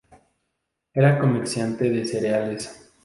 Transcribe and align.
Era 0.95 1.19
comerciante 1.19 1.91
de 1.91 2.05
cereales. 2.05 2.89